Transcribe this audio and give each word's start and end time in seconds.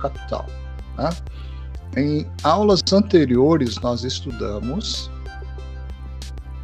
capital. 0.00 0.46
Tá? 0.96 1.14
Em 1.96 2.26
aulas 2.42 2.82
anteriores, 2.92 3.76
nós 3.80 4.04
estudamos 4.04 5.10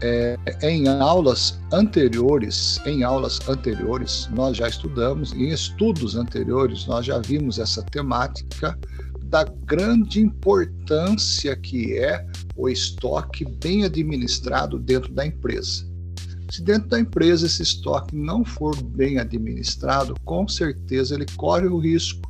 é, 0.03 0.39
em 0.63 0.89
aulas 0.89 1.59
anteriores, 1.73 2.79
em 2.87 3.03
aulas 3.03 3.41
anteriores, 3.49 4.29
nós 4.33 4.57
já 4.57 4.69
estudamos, 4.69 5.33
em 5.33 5.49
estudos 5.49 6.17
anteriores, 6.17 6.87
nós 6.87 7.07
já 7.07 7.19
vimos 7.19 7.59
essa 7.59 7.83
temática 7.83 8.79
da 9.25 9.45
grande 9.45 10.21
importância 10.21 11.57
que 11.57 11.99
é 11.99 12.25
o 12.57 12.69
estoque 12.69 13.45
bem 13.45 13.85
administrado 13.85 14.79
dentro 14.79 15.13
da 15.13 15.27
empresa. 15.27 15.85
Se 16.51 16.63
dentro 16.63 16.89
da 16.89 17.01
empresa 17.01 17.47
esse 17.47 17.63
estoque 17.63 18.15
não 18.15 18.45
for 18.45 18.81
bem 18.81 19.19
administrado, 19.19 20.15
com 20.25 20.47
certeza 20.47 21.15
ele 21.15 21.27
corre 21.37 21.67
o 21.67 21.79
risco. 21.79 22.26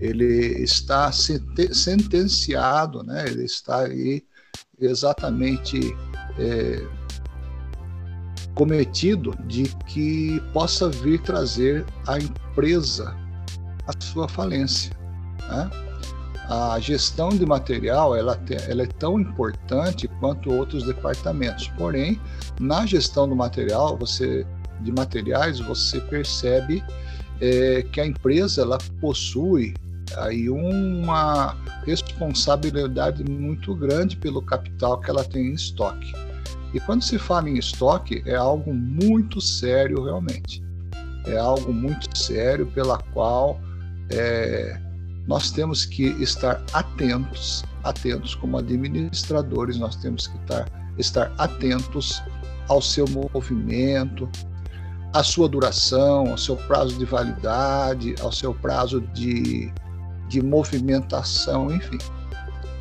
Ele 0.00 0.62
está 0.62 1.10
sentenciado, 1.12 3.02
né? 3.02 3.24
ele 3.26 3.44
está 3.44 3.80
aí 3.80 4.24
exatamente 4.80 5.78
é, 6.38 6.86
cometido 8.54 9.34
de 9.46 9.64
que 9.86 10.40
possa 10.52 10.88
vir 10.88 11.20
trazer 11.20 11.84
a 12.06 12.18
empresa 12.18 13.16
a 13.86 13.92
sua 14.02 14.28
falência. 14.28 14.92
Né? 15.48 15.70
A 16.48 16.78
gestão 16.78 17.30
de 17.30 17.46
material 17.46 18.14
ela, 18.14 18.38
ela 18.68 18.82
é 18.82 18.86
tão 18.86 19.18
importante 19.18 20.08
quanto 20.20 20.52
outros 20.52 20.84
departamentos. 20.84 21.68
Porém, 21.78 22.20
na 22.60 22.84
gestão 22.84 23.28
do 23.28 23.34
material, 23.34 23.96
você 23.96 24.46
de 24.80 24.92
materiais, 24.92 25.60
você 25.60 26.00
percebe 26.00 26.84
é, 27.40 27.82
que 27.90 28.00
a 28.00 28.06
empresa 28.06 28.62
ela 28.62 28.78
possui 29.00 29.74
aí 30.16 30.48
uma 30.48 31.56
responsabilidade 31.84 33.24
muito 33.24 33.74
grande 33.74 34.16
pelo 34.16 34.42
capital 34.42 35.00
que 35.00 35.10
ela 35.10 35.24
tem 35.24 35.46
em 35.48 35.54
estoque. 35.54 36.12
E 36.72 36.80
quando 36.80 37.02
se 37.02 37.18
fala 37.18 37.48
em 37.48 37.58
estoque, 37.58 38.22
é 38.26 38.34
algo 38.34 38.74
muito 38.74 39.40
sério 39.40 40.04
realmente. 40.04 40.62
É 41.26 41.38
algo 41.38 41.72
muito 41.72 42.16
sério 42.16 42.66
pela 42.66 42.98
qual 43.12 43.60
é, 44.10 44.78
nós 45.26 45.50
temos 45.50 45.84
que 45.86 46.06
estar 46.22 46.62
atentos, 46.72 47.64
atentos 47.82 48.34
como 48.34 48.58
administradores, 48.58 49.78
nós 49.78 49.96
temos 49.96 50.26
que 50.26 50.36
estar, 50.38 50.68
estar 50.98 51.32
atentos 51.38 52.22
ao 52.68 52.82
seu 52.82 53.06
movimento, 53.06 54.28
à 55.12 55.22
sua 55.22 55.48
duração, 55.48 56.30
ao 56.30 56.38
seu 56.38 56.56
prazo 56.56 56.98
de 56.98 57.04
validade, 57.04 58.14
ao 58.20 58.32
seu 58.32 58.52
prazo 58.52 59.00
de 59.00 59.72
de 60.28 60.42
movimentação, 60.42 61.74
enfim. 61.74 61.98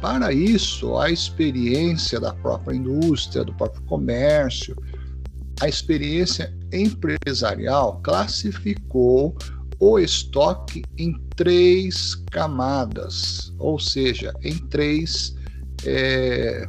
Para 0.01 0.33
isso, 0.33 0.97
a 0.97 1.09
experiência 1.09 2.19
da 2.19 2.33
própria 2.33 2.75
indústria, 2.75 3.43
do 3.43 3.53
próprio 3.53 3.81
comércio, 3.83 4.75
a 5.61 5.69
experiência 5.69 6.53
empresarial 6.73 8.01
classificou 8.03 9.37
o 9.79 9.99
estoque 9.99 10.83
em 10.97 11.13
três 11.35 12.15
camadas, 12.31 13.53
ou 13.59 13.79
seja, 13.79 14.33
em 14.41 14.57
três 14.67 15.35
é, 15.85 16.67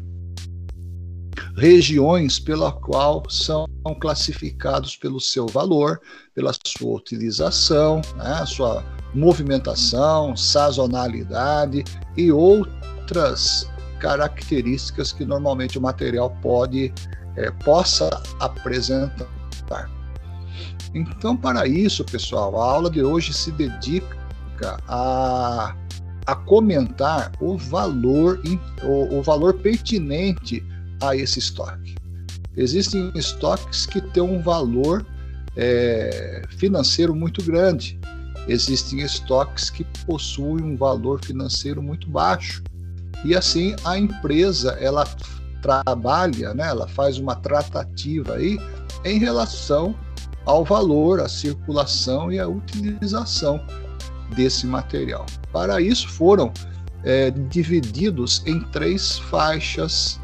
regiões 1.56 2.38
pela 2.38 2.72
qual 2.72 3.22
são 3.28 3.66
classificados 4.00 4.96
pelo 4.96 5.20
seu 5.20 5.46
valor, 5.46 6.00
pela 6.34 6.52
sua 6.66 6.96
utilização, 6.96 8.00
né, 8.16 8.44
sua 8.46 8.84
movimentação, 9.14 10.36
sazonalidade 10.36 11.84
e 12.16 12.32
outras 12.32 13.70
características 13.98 15.12
que 15.12 15.24
normalmente 15.24 15.78
o 15.78 15.80
material 15.80 16.30
pode 16.42 16.92
é, 17.36 17.50
possa 17.50 18.22
apresentar. 18.40 19.90
Então, 20.94 21.36
para 21.36 21.66
isso, 21.66 22.04
pessoal, 22.04 22.60
a 22.60 22.72
aula 22.72 22.90
de 22.90 23.02
hoje 23.02 23.32
se 23.32 23.50
dedica 23.50 24.16
a, 24.86 25.74
a 26.26 26.36
comentar 26.36 27.32
o 27.40 27.58
valor, 27.58 28.40
o, 28.84 29.18
o 29.18 29.22
valor 29.22 29.54
pertinente 29.54 30.64
a 31.02 31.16
esse 31.16 31.40
estoque. 31.40 31.96
Existem 32.56 33.10
estoques 33.16 33.84
que 33.86 34.00
têm 34.00 34.22
um 34.22 34.40
valor 34.40 35.04
é, 35.56 36.42
financeiro 36.56 37.14
muito 37.14 37.42
grande 37.42 37.98
existem 38.48 39.00
estoques 39.00 39.70
que 39.70 39.84
possuem 40.06 40.64
um 40.64 40.76
valor 40.76 41.24
financeiro 41.24 41.82
muito 41.82 42.08
baixo. 42.08 42.62
E 43.24 43.34
assim 43.34 43.74
a 43.84 43.98
empresa 43.98 44.72
ela 44.80 45.06
trabalha, 45.62 46.52
né, 46.52 46.68
ela 46.68 46.86
faz 46.86 47.18
uma 47.18 47.34
tratativa 47.36 48.34
aí 48.34 48.58
em 49.04 49.18
relação 49.18 49.94
ao 50.44 50.64
valor, 50.64 51.20
à 51.20 51.28
circulação 51.28 52.30
e 52.30 52.38
à 52.38 52.46
utilização 52.46 53.64
desse 54.36 54.66
material. 54.66 55.24
Para 55.50 55.80
isso 55.80 56.08
foram 56.08 56.52
é, 57.02 57.30
divididos 57.30 58.42
em 58.46 58.60
três 58.60 59.18
faixas 59.18 60.20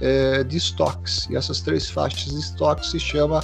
é, 0.00 0.44
de 0.44 0.58
estoques. 0.58 1.26
E 1.30 1.36
essas 1.36 1.62
três 1.62 1.88
faixas 1.88 2.32
de 2.32 2.40
estoques 2.40 2.90
se 2.90 3.00
chama 3.00 3.42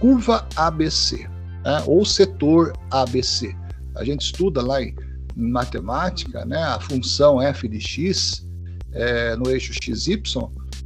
curva 0.00 0.46
ABC 0.56 1.28
né, 1.66 1.82
ou 1.84 2.04
setor 2.04 2.72
ABC. 2.92 3.54
A 3.96 4.04
gente 4.04 4.26
estuda 4.26 4.62
lá 4.62 4.80
em, 4.80 4.94
em 5.36 5.50
matemática 5.50 6.44
né, 6.44 6.62
a 6.62 6.78
função 6.78 7.42
f 7.42 7.68
de 7.68 7.80
x 7.80 8.46
é, 8.92 9.34
no 9.34 9.50
eixo 9.50 9.72
xy, 9.74 10.22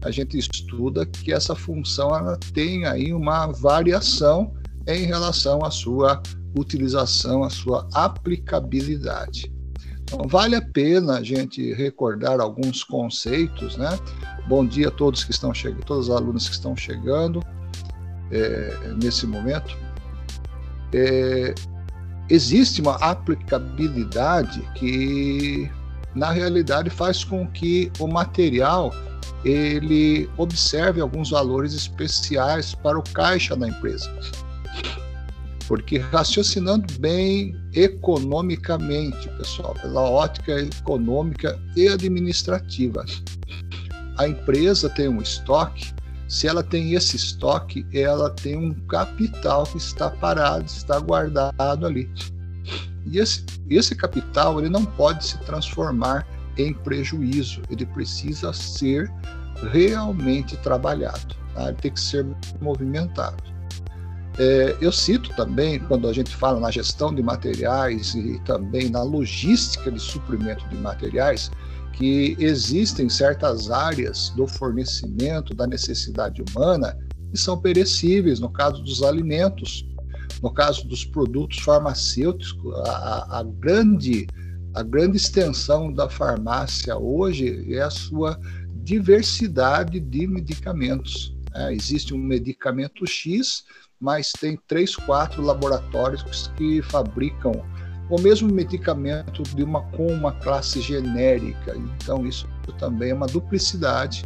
a 0.02 0.10
gente 0.10 0.38
estuda 0.38 1.04
que 1.04 1.30
essa 1.32 1.54
função 1.54 2.16
ela 2.16 2.38
tem 2.54 2.86
aí 2.86 3.12
uma 3.12 3.48
variação 3.48 4.54
em 4.86 5.04
relação 5.04 5.62
à 5.62 5.70
sua 5.70 6.22
utilização, 6.58 7.44
à 7.44 7.50
sua 7.50 7.86
aplicabilidade. 7.92 9.52
Então, 10.02 10.26
vale 10.26 10.56
a 10.56 10.62
pena 10.62 11.18
a 11.18 11.22
gente 11.22 11.74
recordar 11.74 12.40
alguns 12.40 12.82
conceitos, 12.82 13.76
né? 13.76 13.96
Bom 14.48 14.66
dia 14.66 14.88
a 14.88 14.90
todos 14.90 15.22
que 15.22 15.30
estão 15.30 15.52
chegando, 15.52 15.84
todos 15.84 16.08
os 16.08 16.16
alunos 16.16 16.48
que 16.48 16.54
estão 16.54 16.74
chegando 16.74 17.40
é, 18.32 18.94
nesse 19.00 19.26
momento 19.26 19.76
é, 20.92 21.54
existe 22.28 22.80
uma 22.80 22.96
aplicabilidade 22.96 24.60
que 24.74 25.70
na 26.14 26.30
realidade 26.30 26.90
faz 26.90 27.24
com 27.24 27.46
que 27.46 27.90
o 27.98 28.06
material 28.06 28.92
ele 29.44 30.28
observe 30.36 31.00
alguns 31.00 31.30
valores 31.30 31.72
especiais 31.72 32.74
para 32.74 32.98
o 32.98 33.02
caixa 33.12 33.56
da 33.56 33.68
empresa. 33.68 34.10
Porque 35.66 35.98
raciocinando 35.98 36.92
bem 36.98 37.54
economicamente, 37.72 39.28
pessoal, 39.30 39.74
pela 39.80 40.02
ótica 40.02 40.60
econômica 40.60 41.58
e 41.76 41.88
administrativa, 41.88 43.04
a 44.18 44.28
empresa 44.28 44.90
tem 44.90 45.08
um 45.08 45.22
estoque 45.22 45.94
se 46.30 46.46
ela 46.46 46.62
tem 46.62 46.94
esse 46.94 47.16
estoque, 47.16 47.84
ela 47.92 48.30
tem 48.30 48.56
um 48.56 48.72
capital 48.86 49.64
que 49.64 49.78
está 49.78 50.08
parado, 50.08 50.64
está 50.64 51.00
guardado 51.00 51.84
ali. 51.84 52.08
E 53.04 53.18
esse, 53.18 53.44
esse 53.68 53.96
capital 53.96 54.60
ele 54.60 54.68
não 54.68 54.84
pode 54.84 55.26
se 55.26 55.38
transformar 55.38 56.24
em 56.56 56.72
prejuízo, 56.72 57.62
ele 57.68 57.84
precisa 57.84 58.52
ser 58.52 59.12
realmente 59.72 60.56
trabalhado, 60.58 61.34
tá? 61.52 61.68
ele 61.68 61.76
tem 61.78 61.90
que 61.90 62.00
ser 62.00 62.24
movimentado. 62.60 63.42
É, 64.38 64.76
eu 64.80 64.92
cito 64.92 65.34
também, 65.34 65.80
quando 65.80 66.08
a 66.08 66.12
gente 66.12 66.34
fala 66.36 66.60
na 66.60 66.70
gestão 66.70 67.12
de 67.12 67.24
materiais 67.24 68.14
e 68.14 68.40
também 68.44 68.88
na 68.88 69.02
logística 69.02 69.90
de 69.90 69.98
suprimento 69.98 70.64
de 70.68 70.76
materiais, 70.76 71.50
que 72.00 72.34
existem 72.38 73.10
certas 73.10 73.70
áreas 73.70 74.30
do 74.30 74.46
fornecimento 74.46 75.54
da 75.54 75.66
necessidade 75.66 76.42
humana 76.42 76.96
que 77.30 77.38
são 77.38 77.60
perecíveis, 77.60 78.40
no 78.40 78.48
caso 78.50 78.82
dos 78.82 79.02
alimentos, 79.02 79.86
no 80.42 80.50
caso 80.50 80.88
dos 80.88 81.04
produtos 81.04 81.58
farmacêuticos, 81.58 82.74
a, 82.86 83.40
a 83.40 83.42
grande 83.42 84.26
a 84.72 84.82
grande 84.82 85.16
extensão 85.16 85.92
da 85.92 86.08
farmácia 86.08 86.96
hoje 86.96 87.74
é 87.74 87.82
a 87.82 87.90
sua 87.90 88.40
diversidade 88.76 89.98
de 89.98 90.26
medicamentos. 90.28 91.36
É, 91.52 91.74
existe 91.74 92.14
um 92.14 92.18
medicamento 92.18 93.04
X, 93.04 93.64
mas 93.98 94.30
tem 94.30 94.56
três, 94.68 94.94
quatro 94.94 95.42
laboratórios 95.42 96.22
que 96.56 96.80
fabricam 96.82 97.52
o 98.10 98.20
mesmo 98.20 98.52
medicamento 98.52 99.42
de 99.42 99.62
uma, 99.62 99.82
com 99.82 100.06
uma 100.08 100.32
classe 100.32 100.80
genérica. 100.80 101.76
Então, 101.76 102.26
isso 102.26 102.48
também 102.78 103.10
é 103.10 103.14
uma 103.14 103.26
duplicidade 103.26 104.24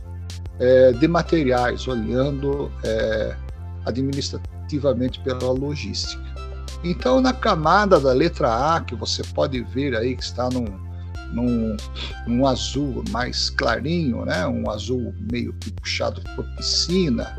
é, 0.58 0.92
de 0.92 1.06
materiais, 1.06 1.86
olhando 1.86 2.72
é, 2.82 3.36
administrativamente 3.84 5.20
pela 5.20 5.52
logística. 5.52 6.22
Então, 6.82 7.20
na 7.20 7.32
camada 7.32 8.00
da 8.00 8.12
letra 8.12 8.76
A, 8.76 8.80
que 8.80 8.94
você 8.94 9.22
pode 9.34 9.62
ver 9.62 9.96
aí 9.96 10.16
que 10.16 10.22
está 10.22 10.48
num, 10.50 10.66
num, 11.32 11.76
num 12.26 12.46
azul 12.46 13.02
mais 13.10 13.50
clarinho, 13.50 14.24
né? 14.24 14.46
um 14.46 14.70
azul 14.70 15.14
meio 15.30 15.52
que 15.54 15.70
puxado 15.72 16.22
por 16.36 16.44
piscina, 16.56 17.38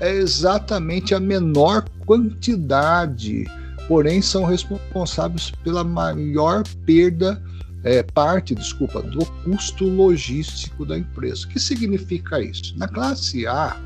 é 0.00 0.10
exatamente 0.12 1.14
a 1.14 1.20
menor 1.20 1.84
quantidade, 2.06 3.44
porém 3.88 4.22
são 4.22 4.44
responsáveis 4.44 5.50
pela 5.62 5.84
maior 5.84 6.62
perda, 6.86 7.42
é, 7.82 8.02
parte, 8.02 8.54
desculpa, 8.54 9.02
do 9.02 9.24
custo 9.44 9.84
logístico 9.84 10.86
da 10.86 10.98
empresa. 10.98 11.46
O 11.46 11.48
que 11.48 11.60
significa 11.60 12.40
isso? 12.40 12.76
Na 12.78 12.88
classe 12.88 13.46
A, 13.46 13.76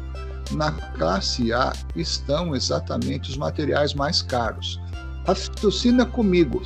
na 0.53 0.71
classe 0.71 1.53
A 1.53 1.73
estão 1.97 2.55
exatamente 2.55 3.31
os 3.31 3.37
materiais 3.37 3.95
mais 3.95 4.23
caros. 4.23 4.81
Raciocina 5.27 6.07
comigo, 6.07 6.63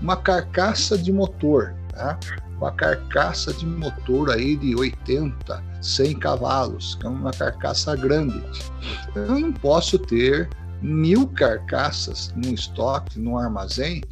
uma 0.00 0.16
carcaça 0.16 0.96
de 0.96 1.12
motor, 1.12 1.74
tá? 1.92 2.18
uma 2.60 2.72
carcaça 2.72 3.52
de 3.54 3.64
motor 3.64 4.30
aí 4.30 4.54
de 4.54 4.74
80, 4.74 5.64
100 5.80 6.18
cavalos, 6.18 6.94
que 6.96 7.06
é 7.06 7.08
uma 7.08 7.30
carcaça 7.30 7.96
grande. 7.96 8.42
Eu 9.14 9.38
não 9.38 9.52
posso 9.52 9.98
ter 9.98 10.48
mil 10.82 11.26
carcaças 11.28 12.32
num 12.36 12.54
estoque, 12.54 13.18
num 13.18 13.36
armazém, 13.36 14.02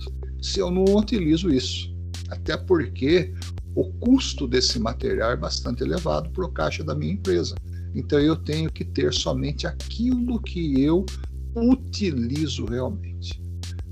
se 0.41 0.61
eu 0.61 0.70
não 0.70 0.85
utilizo 0.85 1.50
isso. 1.50 1.94
Até 2.31 2.56
porque 2.56 3.32
o 3.75 3.85
custo 3.94 4.47
desse 4.47 4.79
material 4.79 5.32
é 5.32 5.37
bastante 5.37 5.82
elevado 5.82 6.31
para 6.31 6.44
o 6.44 6.53
caixa 6.53 6.85
da 6.85 6.94
minha 6.94 7.12
empresa. 7.12 7.55
Então 7.94 8.19
eu 8.19 8.37
tenho 8.37 8.70
que 8.70 8.85
ter 8.85 9.12
somente 9.12 9.67
aquilo 9.67 10.41
que 10.41 10.82
eu 10.82 11.05
utilizo 11.55 12.67
realmente. 12.67 13.41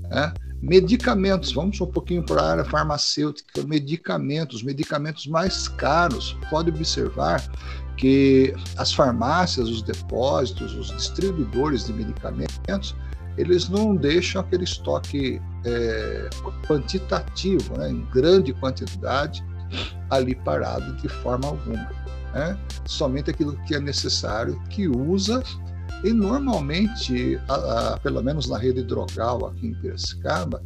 Né? 0.01 0.33
Medicamentos, 0.61 1.51
vamos 1.51 1.79
um 1.79 1.87
pouquinho 1.87 2.23
para 2.23 2.41
a 2.41 2.51
área 2.51 2.65
farmacêutica, 2.65 3.63
medicamentos, 3.63 4.63
medicamentos 4.63 5.27
mais 5.27 5.67
caros. 5.67 6.35
Pode 6.49 6.69
observar 6.69 7.43
que 7.97 8.53
as 8.77 8.93
farmácias, 8.93 9.67
os 9.67 9.81
depósitos, 9.81 10.73
os 10.75 10.95
distribuidores 10.95 11.87
de 11.87 11.93
medicamentos, 11.93 12.95
eles 13.37 13.69
não 13.69 13.95
deixam 13.95 14.41
aquele 14.41 14.63
estoque 14.63 15.41
é, 15.65 16.29
quantitativo, 16.67 17.77
né, 17.77 17.89
em 17.89 18.05
grande 18.13 18.53
quantidade, 18.53 19.43
ali 20.09 20.35
parado 20.35 20.95
de 20.97 21.09
forma 21.09 21.47
alguma. 21.47 21.89
Né? 22.33 22.57
Somente 22.85 23.29
aquilo 23.29 23.57
que 23.65 23.75
é 23.75 23.79
necessário, 23.79 24.61
que 24.69 24.87
usa 24.87 25.43
e 26.03 26.13
normalmente, 26.13 27.39
a, 27.47 27.55
a, 27.93 27.97
pelo 27.97 28.21
menos 28.21 28.47
na 28.47 28.57
rede 28.57 28.83
drogal 28.83 29.47
aqui 29.47 29.67
em 29.67 29.73
Piracicaba, 29.75 30.61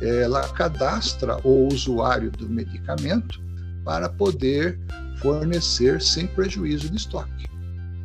ela 0.00 0.46
cadastra 0.48 1.38
o 1.42 1.66
usuário 1.68 2.30
do 2.30 2.48
medicamento 2.48 3.40
para 3.84 4.08
poder 4.08 4.78
fornecer 5.20 6.00
sem 6.00 6.26
prejuízo 6.26 6.90
de 6.90 6.96
estoque. 6.96 7.46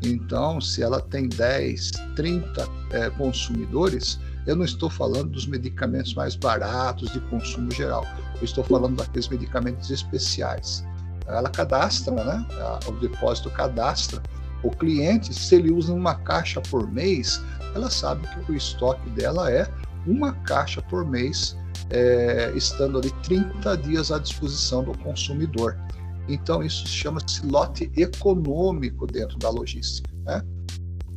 Então, 0.03 0.59
se 0.59 0.81
ela 0.81 0.99
tem 0.99 1.29
10, 1.29 1.91
30 2.15 2.67
é, 2.91 3.09
consumidores, 3.11 4.19
eu 4.47 4.55
não 4.55 4.65
estou 4.65 4.89
falando 4.89 5.29
dos 5.31 5.45
medicamentos 5.45 6.13
mais 6.15 6.35
baratos 6.35 7.11
de 7.11 7.19
consumo 7.21 7.69
geral, 7.71 8.05
eu 8.35 8.43
estou 8.43 8.63
falando 8.63 8.95
daqueles 8.95 9.27
medicamentos 9.27 9.91
especiais. 9.91 10.83
Ela 11.27 11.49
cadastra, 11.49 12.11
né? 12.13 12.45
O 12.87 12.91
depósito 12.93 13.49
cadastra 13.51 14.21
o 14.63 14.69
cliente, 14.69 15.33
se 15.33 15.55
ele 15.55 15.71
usa 15.71 15.93
uma 15.93 16.15
caixa 16.15 16.61
por 16.61 16.89
mês, 16.91 17.41
ela 17.73 17.89
sabe 17.89 18.27
que 18.27 18.51
o 18.51 18.55
estoque 18.55 19.09
dela 19.11 19.51
é 19.51 19.67
uma 20.05 20.33
caixa 20.33 20.81
por 20.81 21.05
mês, 21.05 21.57
é, 21.89 22.51
estando 22.55 22.99
ali 22.99 23.11
30 23.23 23.77
dias 23.77 24.11
à 24.11 24.19
disposição 24.19 24.83
do 24.83 24.97
consumidor. 24.99 25.77
Então, 26.27 26.63
isso 26.63 26.87
chama-se 26.87 27.45
lote 27.45 27.91
econômico 27.95 29.05
dentro 29.07 29.37
da 29.37 29.49
logística. 29.49 30.09
Né? 30.23 30.41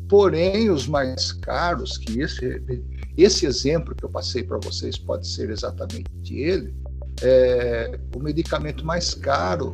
Porém, 0.08 0.70
os 0.70 0.86
mais 0.86 1.32
caros, 1.32 1.98
que 1.98 2.20
esse, 2.20 2.62
esse 3.16 3.46
exemplo 3.46 3.94
que 3.94 4.04
eu 4.04 4.10
passei 4.10 4.42
para 4.42 4.58
vocês 4.58 4.98
pode 4.98 5.26
ser 5.26 5.50
exatamente 5.50 6.10
ele, 6.34 6.74
é, 7.22 7.98
o 8.14 8.18
medicamento 8.18 8.84
mais 8.84 9.14
caro 9.14 9.70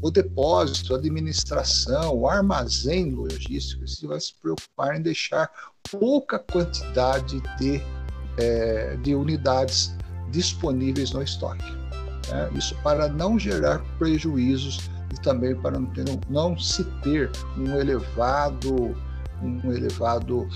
o 0.00 0.10
depósito, 0.10 0.94
a 0.94 0.98
administração, 0.98 2.14
o 2.16 2.28
armazém 2.28 3.10
logístico, 3.10 3.86
você 3.86 4.06
vai 4.06 4.20
se 4.20 4.34
preocupar 4.40 4.96
em 4.96 5.02
deixar 5.02 5.50
pouca 5.90 6.38
quantidade 6.38 7.40
de, 7.58 7.82
é, 8.36 8.96
de 8.98 9.14
unidades 9.14 9.92
disponíveis 10.30 11.10
no 11.12 11.22
estoque. 11.22 11.64
Né? 12.30 12.50
Isso 12.54 12.74
para 12.82 13.08
não 13.08 13.38
gerar 13.38 13.80
prejuízos 13.98 14.90
e 15.12 15.20
também 15.22 15.54
para 15.54 15.78
não, 15.78 15.86
ter, 15.86 16.04
não 16.28 16.58
se 16.58 16.84
ter 17.02 17.30
um 17.56 17.74
elevado, 17.76 18.96
um 19.42 19.72
elevado 19.72 20.48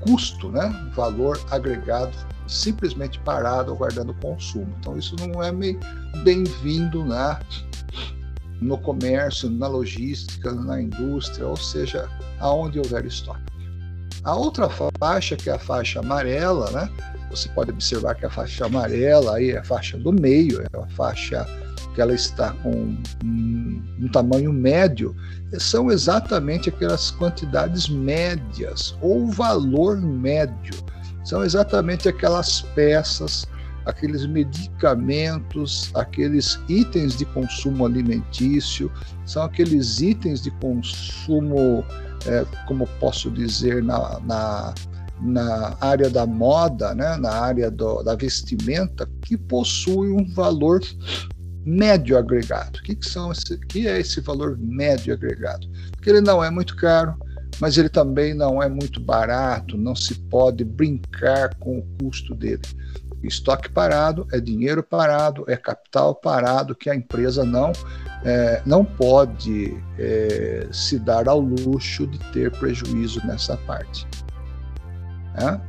custo, 0.00 0.50
né? 0.50 0.92
valor 0.94 1.40
agregado 1.50 2.16
simplesmente 2.46 3.18
parado 3.20 3.72
aguardando 3.72 4.14
consumo. 4.14 4.74
Então 4.80 4.96
isso 4.96 5.14
não 5.16 5.42
é 5.42 5.52
bem-vindo 6.22 7.04
né? 7.04 7.38
no 8.60 8.78
comércio, 8.78 9.50
na 9.50 9.68
logística, 9.68 10.52
na 10.52 10.80
indústria, 10.80 11.46
ou 11.46 11.56
seja, 11.56 12.08
aonde 12.40 12.78
houver 12.78 13.04
estoque. 13.04 13.40
A 14.24 14.34
outra 14.34 14.68
faixa, 14.98 15.36
que 15.36 15.48
é 15.48 15.54
a 15.54 15.58
faixa 15.58 16.00
amarela, 16.00 16.70
né? 16.70 16.90
Você 17.30 17.48
pode 17.50 17.70
observar 17.70 18.14
que 18.14 18.26
a 18.26 18.30
faixa 18.30 18.66
amarela 18.66 19.36
aí 19.36 19.50
é 19.50 19.58
a 19.58 19.64
faixa 19.64 19.98
do 19.98 20.12
meio, 20.12 20.62
é 20.62 20.66
a 20.76 20.88
faixa 20.88 21.46
que 21.94 22.00
ela 22.00 22.14
está 22.14 22.52
com 22.62 22.96
um, 23.24 23.82
um 24.00 24.08
tamanho 24.08 24.52
médio, 24.52 25.14
são 25.58 25.90
exatamente 25.90 26.68
aquelas 26.68 27.10
quantidades 27.10 27.88
médias 27.88 28.96
ou 29.00 29.26
valor 29.26 30.00
médio. 30.00 30.74
São 31.24 31.44
exatamente 31.44 32.08
aquelas 32.08 32.62
peças 32.74 33.46
aqueles 33.88 34.26
medicamentos, 34.26 35.90
aqueles 35.94 36.60
itens 36.68 37.16
de 37.16 37.24
consumo 37.24 37.86
alimentício, 37.86 38.92
são 39.24 39.42
aqueles 39.42 40.00
itens 40.00 40.42
de 40.42 40.50
consumo, 40.52 41.84
é, 42.26 42.44
como 42.66 42.86
posso 43.00 43.30
dizer, 43.30 43.82
na, 43.82 44.20
na, 44.20 44.74
na, 45.20 45.76
área 45.80 46.08
da 46.08 46.26
moda, 46.26 46.94
né, 46.94 47.16
na 47.16 47.30
área 47.30 47.70
do, 47.70 48.02
da 48.02 48.14
vestimenta, 48.14 49.08
que 49.22 49.36
possuem 49.36 50.12
um 50.12 50.32
valor 50.34 50.80
médio 51.64 52.16
agregado. 52.16 52.78
O 52.78 52.82
que, 52.82 52.94
que, 52.94 53.08
são 53.08 53.30
esse, 53.32 53.58
que 53.66 53.86
é 53.86 54.00
esse 54.00 54.20
valor 54.20 54.56
médio 54.58 55.12
agregado? 55.12 55.66
Porque 55.92 56.10
ele 56.10 56.20
não 56.20 56.42
é 56.42 56.50
muito 56.50 56.76
caro, 56.76 57.14
mas 57.60 57.76
ele 57.76 57.88
também 57.88 58.34
não 58.34 58.62
é 58.62 58.68
muito 58.68 59.00
barato, 59.00 59.76
não 59.76 59.94
se 59.94 60.14
pode 60.14 60.64
brincar 60.64 61.54
com 61.56 61.78
o 61.78 61.86
custo 62.00 62.34
dele. 62.34 62.62
Estoque 63.22 63.68
parado 63.68 64.26
é 64.32 64.40
dinheiro 64.40 64.82
parado, 64.82 65.44
é 65.48 65.56
capital 65.56 66.14
parado 66.14 66.74
que 66.74 66.88
a 66.88 66.94
empresa 66.94 67.44
não, 67.44 67.72
é, 68.24 68.62
não 68.64 68.84
pode 68.84 69.76
é, 69.98 70.68
se 70.72 70.98
dar 71.00 71.28
ao 71.28 71.40
luxo 71.40 72.06
de 72.06 72.18
ter 72.32 72.50
prejuízo 72.52 73.20
nessa 73.26 73.56
parte. 73.56 74.06
Né? 75.40 75.60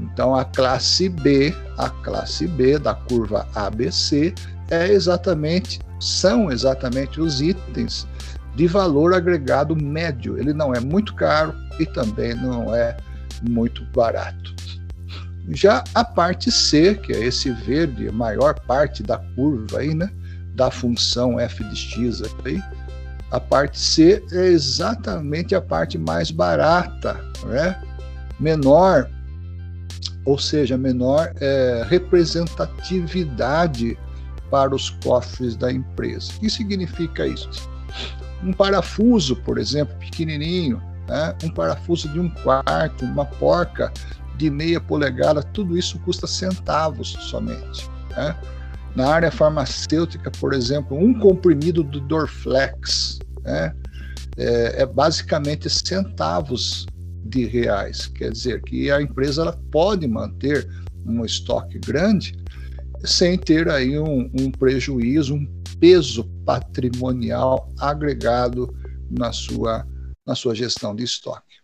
Então 0.00 0.34
a 0.34 0.44
classe 0.44 1.08
B, 1.08 1.54
a 1.78 1.88
classe 1.88 2.46
B 2.46 2.78
da 2.78 2.94
curva 2.94 3.46
ABC 3.54 4.34
é 4.70 4.88
exatamente 4.88 5.80
são 6.00 6.50
exatamente 6.50 7.20
os 7.20 7.40
itens 7.40 8.06
de 8.54 8.66
valor 8.66 9.14
agregado 9.14 9.74
médio. 9.74 10.38
Ele 10.38 10.52
não 10.52 10.74
é 10.74 10.80
muito 10.80 11.14
caro 11.14 11.54
e 11.78 11.86
também 11.86 12.34
não 12.34 12.74
é 12.74 12.96
muito 13.42 13.84
barato. 13.86 14.54
Já 15.48 15.84
a 15.94 16.04
parte 16.04 16.50
C, 16.50 16.94
que 16.94 17.12
é 17.12 17.24
esse 17.24 17.50
verde, 17.50 18.08
a 18.08 18.12
maior 18.12 18.58
parte 18.60 19.02
da 19.02 19.18
curva 19.34 19.80
aí, 19.80 19.94
né, 19.94 20.10
da 20.54 20.70
função 20.70 21.38
f 21.38 21.62
de 21.64 21.76
x 21.76 22.22
aí, 22.44 22.62
a 23.30 23.40
parte 23.40 23.78
C 23.78 24.24
é 24.32 24.46
exatamente 24.46 25.54
a 25.54 25.60
parte 25.60 25.98
mais 25.98 26.30
barata, 26.30 27.20
né? 27.46 27.78
menor, 28.38 29.10
ou 30.24 30.38
seja, 30.38 30.78
menor 30.78 31.32
é, 31.40 31.84
representatividade 31.88 33.98
para 34.50 34.74
os 34.74 34.90
cofres 34.90 35.56
da 35.56 35.72
empresa. 35.72 36.32
O 36.36 36.40
que 36.40 36.50
significa 36.50 37.26
isso? 37.26 37.48
Um 38.42 38.52
parafuso, 38.52 39.36
por 39.36 39.58
exemplo, 39.58 39.96
pequenininho, 39.98 40.82
né? 41.08 41.34
um 41.42 41.50
parafuso 41.50 42.08
de 42.08 42.20
um 42.20 42.30
quarto, 42.30 43.04
uma 43.04 43.24
porca 43.24 43.92
de 44.36 44.50
meia 44.50 44.80
polegada, 44.80 45.42
tudo 45.42 45.78
isso 45.78 45.98
custa 46.00 46.26
centavos 46.26 47.16
somente. 47.20 47.88
Né? 48.10 48.36
Na 48.94 49.08
área 49.08 49.30
farmacêutica, 49.30 50.30
por 50.30 50.52
exemplo, 50.52 50.96
um 50.96 51.18
comprimido 51.18 51.82
do 51.82 52.00
Dorflex 52.00 53.18
né? 53.42 53.74
é, 54.36 54.82
é, 54.82 54.86
basicamente 54.86 55.68
centavos 55.68 56.86
de 57.24 57.46
reais. 57.46 58.06
Quer 58.06 58.32
dizer 58.32 58.62
que 58.62 58.90
a 58.90 59.00
empresa 59.00 59.42
ela 59.42 59.60
pode 59.70 60.06
manter 60.06 60.68
um 61.06 61.24
estoque 61.24 61.78
grande, 61.78 62.36
sem 63.04 63.36
ter 63.36 63.68
aí 63.68 63.98
um, 63.98 64.30
um 64.38 64.50
prejuízo, 64.50 65.34
um 65.34 65.46
peso 65.78 66.24
patrimonial 66.44 67.72
agregado 67.78 68.74
na 69.10 69.32
sua, 69.32 69.86
na 70.26 70.34
sua 70.34 70.54
gestão 70.54 70.94
de 70.94 71.04
estoque. 71.04 71.54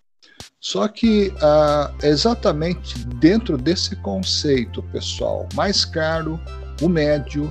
Só 0.60 0.86
que 0.88 1.32
ah, 1.40 1.92
exatamente 2.02 2.98
dentro 3.16 3.56
desse 3.56 3.96
conceito, 3.96 4.82
pessoal, 4.84 5.48
mais 5.54 5.84
caro, 5.84 6.38
o 6.82 6.88
médio 6.88 7.50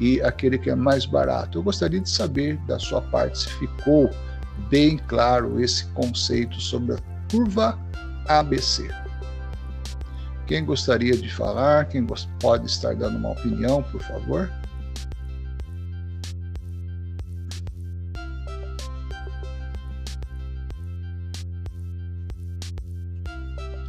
e 0.00 0.20
aquele 0.22 0.58
que 0.58 0.70
é 0.70 0.74
mais 0.74 1.06
barato. 1.06 1.58
Eu 1.58 1.62
gostaria 1.62 2.00
de 2.00 2.10
saber 2.10 2.56
da 2.66 2.78
sua 2.78 3.00
parte 3.02 3.38
se 3.38 3.48
ficou 3.50 4.10
bem 4.70 4.98
claro 5.08 5.60
esse 5.60 5.86
conceito 5.86 6.60
sobre 6.60 6.94
a 6.94 6.98
curva 7.30 7.78
ABC. 8.26 8.88
Quem 10.46 10.64
gostaria 10.64 11.16
de 11.16 11.32
falar? 11.32 11.86
Quem 11.88 12.06
pode 12.40 12.66
estar 12.66 12.94
dando 12.94 13.18
uma 13.18 13.32
opinião, 13.32 13.82
por 13.82 14.02
favor? 14.02 14.50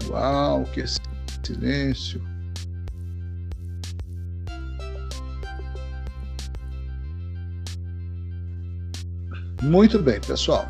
Uau, 0.09 0.65
que 0.73 0.83
silêncio. 1.43 2.21
Muito 9.62 10.00
bem, 10.00 10.22
pessoal. 10.22 10.70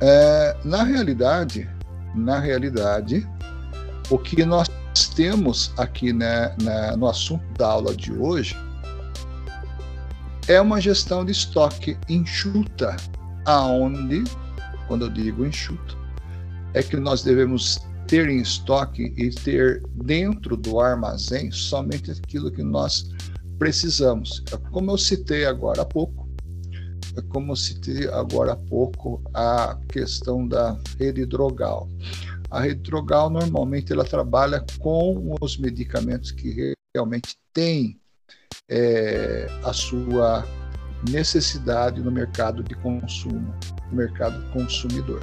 É, 0.00 0.56
na 0.64 0.84
realidade, 0.84 1.68
na 2.14 2.38
realidade, 2.38 3.28
o 4.08 4.18
que 4.18 4.44
nós 4.44 4.68
temos 5.14 5.72
aqui 5.76 6.12
né, 6.12 6.54
né, 6.62 6.94
no 6.96 7.08
assunto 7.08 7.44
da 7.58 7.68
aula 7.68 7.94
de 7.94 8.12
hoje 8.12 8.56
é 10.48 10.60
uma 10.60 10.80
gestão 10.80 11.24
de 11.24 11.32
estoque 11.32 11.96
enxuta, 12.08 12.96
aonde, 13.44 14.24
quando 14.88 15.04
eu 15.04 15.10
digo 15.10 15.44
enxuta, 15.44 15.94
é 16.74 16.82
que 16.82 16.96
nós 16.96 17.22
devemos 17.22 17.78
ter 18.06 18.28
em 18.28 18.40
estoque 18.40 19.12
e 19.16 19.30
ter 19.30 19.82
dentro 19.94 20.56
do 20.56 20.80
armazém 20.80 21.50
somente 21.50 22.10
aquilo 22.10 22.50
que 22.50 22.62
nós 22.62 23.10
precisamos. 23.58 24.42
Como 24.72 24.90
eu 24.90 24.98
citei 24.98 25.44
agora 25.44 25.82
há 25.82 25.84
pouco, 25.84 26.19
é 26.19 26.19
como 27.28 27.52
eu 27.52 27.56
citei 27.56 28.08
agora 28.08 28.52
há 28.52 28.56
pouco 28.56 29.22
a 29.34 29.78
questão 29.88 30.46
da 30.46 30.78
rede 30.98 31.26
drogal. 31.26 31.88
A 32.50 32.60
rede 32.60 32.82
drogal 32.82 33.30
normalmente 33.30 33.92
ela 33.92 34.04
trabalha 34.04 34.64
com 34.78 35.36
os 35.40 35.56
medicamentos 35.56 36.30
que 36.30 36.74
realmente 36.94 37.36
têm 37.52 38.00
é, 38.68 39.46
a 39.64 39.72
sua 39.72 40.44
necessidade 41.08 42.00
no 42.00 42.10
mercado 42.10 42.62
de 42.62 42.74
consumo, 42.76 43.54
no 43.90 43.96
mercado 43.96 44.42
consumidor. 44.52 45.20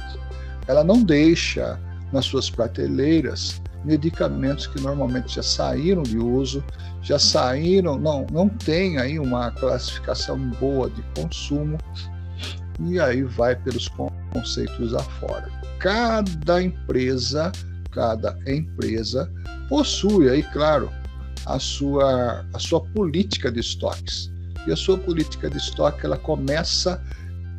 Ela 0.67 0.83
não 0.83 1.03
deixa 1.03 1.79
nas 2.11 2.25
suas 2.25 2.49
prateleiras 2.49 3.61
medicamentos 3.87 4.67
que 4.67 4.81
normalmente 4.81 5.35
já 5.35 5.41
saíram 5.41 6.03
de 6.03 6.17
uso, 6.17 6.63
já 7.01 7.17
saíram, 7.17 7.97
não, 7.97 8.27
não 8.31 8.49
tem 8.49 8.99
aí 8.99 9.17
uma 9.17 9.49
classificação 9.51 10.37
boa 10.59 10.89
de 10.89 11.01
consumo 11.15 11.77
e 12.81 12.99
aí 12.99 13.23
vai 13.23 13.55
pelos 13.55 13.89
conceitos 14.33 14.93
afora. 14.93 15.49
Cada 15.79 16.61
empresa, 16.61 17.51
cada 17.91 18.37
empresa 18.45 19.31
possui 19.69 20.29
aí, 20.29 20.43
claro, 20.43 20.91
a 21.45 21.57
sua, 21.57 22.45
a 22.53 22.59
sua 22.59 22.81
política 22.81 23.49
de 23.49 23.61
estoques. 23.61 24.29
E 24.67 24.71
a 24.71 24.75
sua 24.75 24.97
política 24.97 25.49
de 25.49 25.57
estoque 25.57 26.05
ela 26.05 26.17
começa 26.17 27.01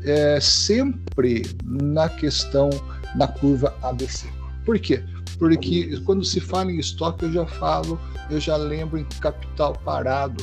é, 0.04 0.38
sempre 0.40 1.42
na 1.64 2.08
questão 2.08 2.68
na 3.16 3.26
curva 3.26 3.74
ABC. 3.82 4.28
Por 4.64 4.78
quê? 4.78 5.02
Porque 5.38 6.00
quando 6.04 6.24
se 6.24 6.40
fala 6.40 6.72
em 6.72 6.78
estoque, 6.78 7.24
eu 7.24 7.32
já 7.32 7.46
falo, 7.46 7.98
eu 8.30 8.40
já 8.40 8.56
lembro 8.56 8.98
em 8.98 9.04
capital 9.20 9.72
parado. 9.84 10.42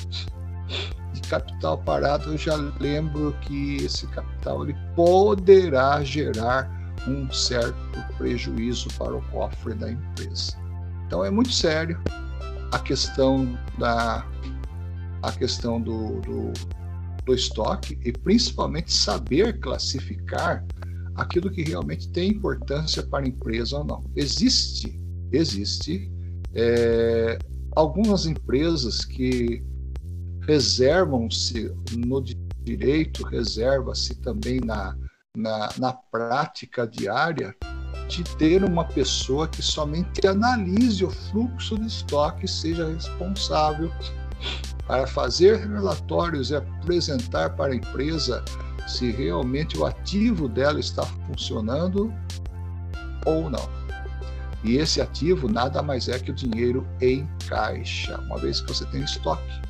De 1.13 1.21
capital 1.29 1.77
parado, 1.77 2.31
eu 2.31 2.37
já 2.37 2.55
lembro 2.79 3.35
que 3.41 3.77
esse 3.77 4.07
capital 4.07 4.63
ele 4.63 4.75
poderá 4.95 6.03
gerar 6.03 6.69
um 7.07 7.31
certo 7.31 7.75
prejuízo 8.17 8.87
para 8.97 9.15
o 9.15 9.21
cofre 9.29 9.73
da 9.75 9.91
empresa. 9.91 10.57
Então 11.05 11.23
é 11.23 11.29
muito 11.29 11.51
sério 11.51 12.01
a 12.71 12.79
questão 12.79 13.57
da 13.77 14.25
a 15.21 15.31
questão 15.31 15.81
do, 15.81 16.19
do, 16.21 16.53
do 17.25 17.33
estoque 17.33 17.97
e 18.03 18.11
principalmente 18.11 18.93
saber 18.93 19.59
classificar 19.59 20.63
aquilo 21.15 21.49
que 21.49 21.63
realmente 21.63 22.09
tem 22.09 22.31
importância 22.31 23.01
para 23.03 23.25
a 23.25 23.27
empresa 23.27 23.77
ou 23.77 23.83
não. 23.83 24.03
Existe, 24.15 24.99
existe 25.31 26.11
é, 26.53 27.39
algumas 27.75 28.25
empresas 28.25 29.05
que 29.05 29.63
reservam-se 30.41 31.73
no 31.97 32.23
direito, 32.63 33.23
reserva-se 33.23 34.15
também 34.15 34.59
na, 34.59 34.95
na, 35.35 35.69
na 35.77 35.93
prática 35.93 36.85
diária 36.85 37.55
de 38.07 38.23
ter 38.37 38.63
uma 38.63 38.85
pessoa 38.85 39.47
que 39.47 39.61
somente 39.61 40.27
analise 40.27 41.03
o 41.03 41.09
fluxo 41.09 41.77
de 41.77 41.87
estoque 41.87 42.47
seja 42.47 42.87
responsável 42.87 43.91
para 44.85 45.07
fazer 45.07 45.57
relatórios 45.67 46.51
e 46.51 46.55
apresentar 46.55 47.55
para 47.55 47.73
a 47.73 47.75
empresa 47.75 48.43
se 48.87 49.11
realmente 49.11 49.77
o 49.77 49.85
ativo 49.85 50.47
dela 50.47 50.79
está 50.79 51.03
funcionando 51.27 52.13
ou 53.25 53.49
não. 53.49 53.67
E 54.63 54.77
esse 54.77 54.99
ativo 54.99 55.47
nada 55.47 55.81
mais 55.83 56.09
é 56.09 56.17
que 56.17 56.31
o 56.31 56.33
dinheiro 56.33 56.85
em 56.99 57.27
caixa. 57.47 58.19
Uma 58.21 58.37
vez 58.37 58.61
que 58.61 58.73
você 58.73 58.85
tem 58.85 59.03
estoque, 59.03 59.61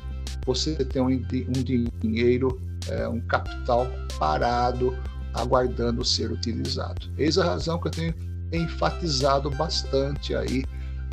você 0.46 0.74
tem 0.76 1.02
um, 1.02 1.08
um 1.08 1.98
dinheiro, 2.00 2.60
é, 2.88 3.06
um 3.06 3.20
capital 3.20 3.86
parado, 4.18 4.96
aguardando 5.34 6.04
ser 6.04 6.30
utilizado. 6.30 7.10
Eis 7.18 7.36
a 7.36 7.44
razão 7.44 7.78
que 7.78 7.88
eu 7.88 7.92
tenho 7.92 8.14
enfatizado 8.52 9.50
bastante 9.50 10.34
aí 10.34 10.64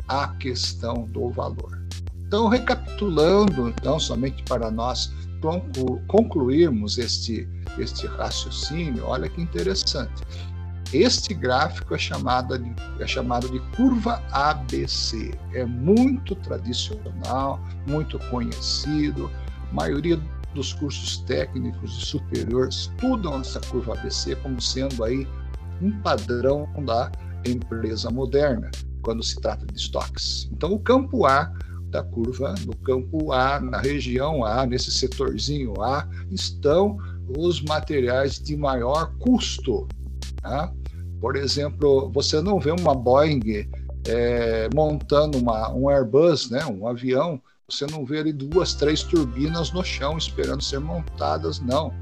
a 0.08 0.28
questão 0.28 1.06
do 1.08 1.30
valor. 1.30 1.78
Então, 2.26 2.48
recapitulando, 2.48 3.68
então, 3.68 4.00
somente 4.00 4.42
para 4.44 4.70
nós 4.70 5.12
concluirmos 6.06 6.98
este, 6.98 7.48
este 7.78 8.06
raciocínio, 8.06 9.04
olha 9.06 9.28
que 9.28 9.40
interessante. 9.40 10.22
Este 10.92 11.34
gráfico 11.34 11.94
é 11.94 11.98
chamado, 11.98 12.58
de, 12.58 12.74
é 13.00 13.06
chamado 13.06 13.48
de 13.48 13.58
curva 13.76 14.22
ABC. 14.30 15.34
É 15.52 15.64
muito 15.64 16.36
tradicional, 16.36 17.60
muito 17.88 18.18
conhecido. 18.30 19.30
A 19.70 19.74
maioria 19.74 20.20
dos 20.54 20.72
cursos 20.72 21.16
técnicos 21.18 21.98
e 21.98 22.06
superiores 22.06 22.76
estudam 22.76 23.40
essa 23.40 23.60
curva 23.60 23.94
ABC 23.94 24.36
como 24.36 24.60
sendo 24.60 25.02
aí 25.02 25.26
um 25.82 25.90
padrão 26.00 26.68
da 26.84 27.10
empresa 27.44 28.10
moderna 28.10 28.70
quando 29.02 29.22
se 29.22 29.36
trata 29.40 29.66
de 29.66 29.76
estoques. 29.76 30.48
Então, 30.52 30.72
o 30.72 30.78
campo 30.78 31.26
A 31.26 31.52
da 31.94 32.02
curva, 32.02 32.56
no 32.66 32.74
campo 32.78 33.32
A, 33.32 33.60
na 33.60 33.78
região 33.78 34.44
A, 34.44 34.66
nesse 34.66 34.90
setorzinho 34.90 35.80
A, 35.80 36.08
estão 36.28 36.98
os 37.38 37.62
materiais 37.62 38.40
de 38.40 38.56
maior 38.56 39.14
custo. 39.20 39.86
Tá? 40.42 40.72
Por 41.20 41.36
exemplo, 41.36 42.10
você 42.12 42.40
não 42.40 42.58
vê 42.58 42.72
uma 42.72 42.96
Boeing 42.96 43.70
é, 44.08 44.68
montando 44.74 45.38
uma, 45.38 45.72
um 45.72 45.88
Airbus, 45.88 46.50
né, 46.50 46.66
um 46.66 46.88
avião, 46.88 47.40
você 47.68 47.86
não 47.86 48.04
vê 48.04 48.18
ali 48.18 48.32
duas, 48.32 48.74
três 48.74 49.04
turbinas 49.04 49.72
no 49.72 49.84
chão 49.84 50.18
esperando 50.18 50.62
ser 50.62 50.80
montadas, 50.80 51.60
não. 51.60 51.94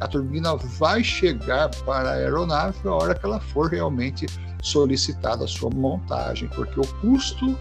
A 0.00 0.06
turbina 0.06 0.54
vai 0.56 1.02
chegar 1.02 1.70
para 1.84 2.10
a 2.10 2.12
aeronave 2.12 2.86
a 2.86 2.92
hora 2.92 3.14
que 3.14 3.24
ela 3.24 3.40
for 3.40 3.70
realmente 3.70 4.26
solicitada 4.62 5.44
a 5.44 5.48
sua 5.48 5.70
montagem, 5.70 6.48
porque 6.54 6.78
o 6.78 6.86
custo 7.00 7.58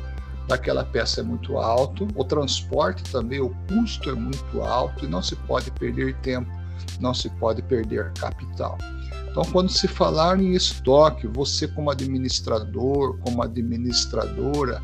daquela 0.50 0.84
peça 0.84 1.22
é 1.22 1.24
muito 1.24 1.60
alto, 1.60 2.08
o 2.16 2.24
transporte 2.24 3.04
também, 3.12 3.40
o 3.40 3.56
custo 3.68 4.10
é 4.10 4.14
muito 4.14 4.62
alto 4.64 5.06
e 5.06 5.08
não 5.08 5.22
se 5.22 5.36
pode 5.36 5.70
perder 5.70 6.16
tempo, 6.18 6.50
não 7.00 7.14
se 7.14 7.30
pode 7.30 7.62
perder 7.62 8.12
capital. 8.14 8.76
Então, 9.30 9.44
quando 9.52 9.70
se 9.70 9.88
falar 9.88 10.40
em 10.42 10.54
estoque, 10.54 11.28
você 11.28 11.68
como 11.68 11.92
administrador, 11.92 13.20
como 13.20 13.44
administradora, 13.44 14.82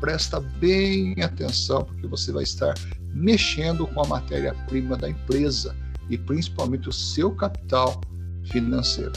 presta 0.00 0.40
bem 0.40 1.14
atenção, 1.22 1.84
porque 1.84 2.06
você 2.06 2.32
vai 2.32 2.44
estar 2.44 2.72
mexendo 3.12 3.86
com 3.86 4.00
a 4.02 4.06
matéria-prima 4.06 4.96
da 4.96 5.10
empresa 5.10 5.76
e 6.08 6.16
principalmente 6.16 6.88
o 6.88 6.92
seu 6.92 7.30
capital 7.30 8.00
financeiro. 8.44 9.12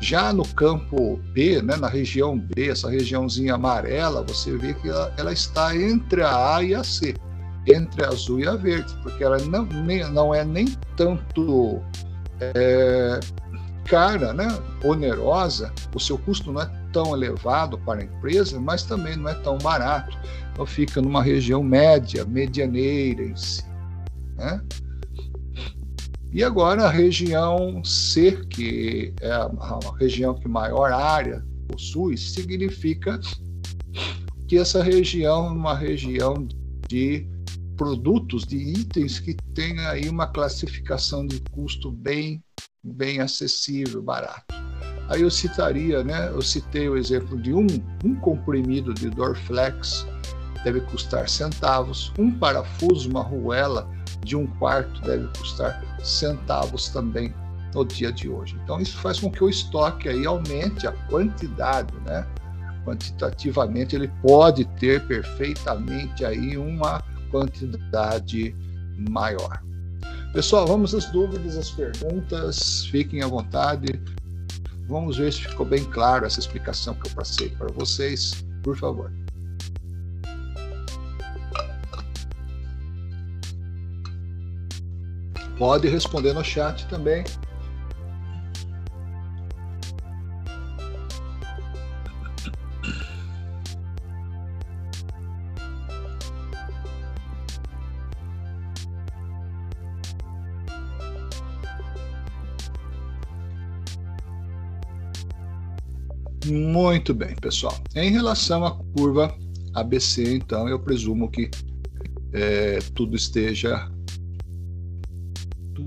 Já 0.00 0.32
no 0.32 0.46
campo 0.54 1.18
B, 1.32 1.60
né, 1.60 1.76
na 1.76 1.88
região 1.88 2.38
B, 2.38 2.70
essa 2.70 2.90
regiãozinha 2.90 3.54
amarela, 3.54 4.22
você 4.22 4.56
vê 4.56 4.72
que 4.72 4.88
ela, 4.88 5.12
ela 5.18 5.32
está 5.32 5.76
entre 5.76 6.22
a 6.22 6.56
A 6.56 6.62
e 6.62 6.74
a 6.74 6.82
C, 6.82 7.14
entre 7.66 8.04
a 8.04 8.08
azul 8.08 8.40
e 8.40 8.48
a 8.48 8.56
verde, 8.56 8.92
porque 9.02 9.22
ela 9.22 9.38
não, 9.38 9.66
nem, 9.66 10.10
não 10.10 10.34
é 10.34 10.42
nem 10.42 10.66
tanto 10.96 11.82
é, 12.40 13.20
cara, 13.84 14.32
né, 14.32 14.48
onerosa, 14.82 15.72
o 15.94 16.00
seu 16.00 16.16
custo 16.16 16.50
não 16.50 16.62
é 16.62 16.70
tão 16.92 17.14
elevado 17.14 17.78
para 17.78 18.00
a 18.00 18.04
empresa, 18.04 18.58
mas 18.58 18.82
também 18.82 19.16
não 19.16 19.28
é 19.28 19.34
tão 19.34 19.58
barato. 19.58 20.16
Então 20.52 20.64
fica 20.64 21.02
numa 21.02 21.22
região 21.22 21.62
média, 21.62 22.24
medianeira 22.24 23.22
em 23.22 23.36
si. 23.36 23.64
Né? 24.36 24.60
E 26.32 26.44
agora 26.44 26.84
a 26.84 26.90
região 26.90 27.82
C, 27.84 28.32
que 28.48 29.12
é 29.20 29.32
a, 29.32 29.50
região 29.98 30.34
que 30.34 30.46
maior 30.46 30.92
área 30.92 31.44
possui, 31.68 32.16
significa 32.16 33.20
que 34.46 34.56
essa 34.56 34.82
região 34.82 35.46
é 35.46 35.50
uma 35.50 35.76
região 35.76 36.46
de 36.88 37.26
produtos, 37.76 38.44
de 38.44 38.56
itens 38.56 39.18
que 39.18 39.34
tem 39.54 39.78
aí 39.86 40.08
uma 40.08 40.26
classificação 40.26 41.26
de 41.26 41.40
custo 41.50 41.90
bem, 41.90 42.42
bem 42.82 43.20
acessível, 43.20 44.02
barato. 44.02 44.54
Aí 45.08 45.22
eu 45.22 45.30
citaria, 45.30 46.04
né? 46.04 46.28
Eu 46.28 46.42
citei 46.42 46.88
o 46.88 46.96
exemplo 46.96 47.40
de 47.40 47.52
um, 47.52 47.66
um 48.04 48.14
comprimido 48.16 48.94
de 48.94 49.10
Dorflex 49.10 50.06
deve 50.62 50.80
custar 50.82 51.28
centavos, 51.28 52.12
um 52.18 52.30
parafuso, 52.30 53.08
uma 53.08 53.22
ruela 53.22 53.88
de 54.24 54.36
um 54.36 54.46
quarto 54.46 55.00
deve 55.02 55.26
custar 55.38 55.82
centavos 56.02 56.88
também 56.88 57.34
no 57.74 57.84
dia 57.84 58.12
de 58.12 58.28
hoje. 58.28 58.58
Então 58.62 58.80
isso 58.80 58.98
faz 58.98 59.20
com 59.20 59.30
que 59.30 59.42
o 59.42 59.48
estoque 59.48 60.08
aí 60.08 60.26
aumente 60.26 60.86
a 60.86 60.92
quantidade, 61.08 61.92
né? 62.04 62.26
Quantitativamente 62.84 63.94
ele 63.94 64.08
pode 64.22 64.64
ter 64.78 65.06
perfeitamente 65.06 66.24
aí 66.24 66.56
uma 66.56 67.02
quantidade 67.30 68.54
maior. 69.10 69.62
Pessoal, 70.32 70.66
vamos 70.66 70.94
às 70.94 71.06
dúvidas, 71.06 71.56
às 71.56 71.70
perguntas, 71.70 72.86
fiquem 72.86 73.22
à 73.22 73.26
vontade. 73.26 74.00
Vamos 74.88 75.18
ver 75.18 75.32
se 75.32 75.42
ficou 75.42 75.66
bem 75.66 75.84
claro 75.84 76.26
essa 76.26 76.40
explicação 76.40 76.94
que 76.94 77.08
eu 77.08 77.14
passei 77.14 77.50
para 77.50 77.68
vocês, 77.72 78.44
por 78.62 78.76
favor. 78.76 79.10
Pode 85.60 85.86
responder 85.88 86.32
no 86.32 86.42
chat 86.42 86.86
também. 86.88 87.22
Muito 106.46 107.12
bem, 107.12 107.36
pessoal. 107.36 107.74
Em 107.94 108.10
relação 108.10 108.64
à 108.64 108.74
curva 108.96 109.36
ABC, 109.74 110.36
então, 110.36 110.66
eu 110.66 110.80
presumo 110.80 111.30
que 111.30 111.50
é, 112.32 112.78
tudo 112.94 113.14
esteja 113.14 113.90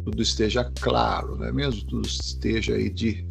tudo 0.03 0.21
esteja 0.21 0.69
claro, 0.81 1.37
não 1.37 1.45
é 1.45 1.51
mesmo? 1.51 1.85
Tudo 1.85 2.07
esteja 2.07 2.75
aí 2.75 2.89
de, 2.89 3.27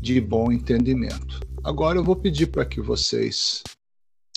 de 0.00 0.20
bom 0.20 0.52
entendimento. 0.52 1.40
Agora 1.64 1.98
eu 1.98 2.04
vou 2.04 2.16
pedir 2.16 2.46
para 2.46 2.64
que 2.64 2.80
vocês 2.80 3.62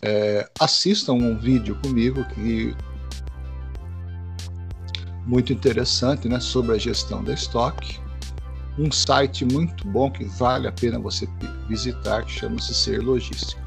é, 0.04 0.50
assistam 0.60 1.14
um 1.14 1.38
vídeo 1.38 1.78
comigo 1.82 2.26
que 2.34 2.76
muito 5.26 5.54
interessante, 5.54 6.28
né, 6.28 6.40
sobre 6.40 6.74
a 6.74 6.78
gestão 6.78 7.24
da 7.24 7.34
estoque. 7.34 8.00
Um 8.80 8.92
site 8.92 9.46
muito 9.46 9.88
bom 9.88 10.10
que 10.10 10.26
vale 10.26 10.68
a 10.68 10.72
pena 10.72 10.98
você 10.98 11.28
visitar, 11.68 12.26
que 12.26 12.32
chama-se 12.32 12.74
Ser 12.74 13.04
Logística. 13.04 13.62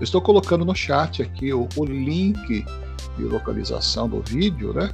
Eu 0.00 0.04
estou 0.04 0.22
colocando 0.22 0.64
no 0.64 0.74
chat 0.74 1.20
aqui 1.20 1.52
o, 1.52 1.68
o 1.76 1.84
link 1.84 2.64
de 3.16 3.24
localização 3.24 4.08
do 4.08 4.22
vídeo, 4.22 4.72
né? 4.72 4.90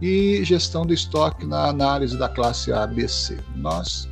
E 0.00 0.44
gestão 0.44 0.84
do 0.84 0.92
estoque 0.92 1.46
na 1.46 1.68
análise 1.68 2.18
da 2.18 2.28
classe 2.28 2.72
ABC. 2.72 3.38
Nós, 3.56 4.08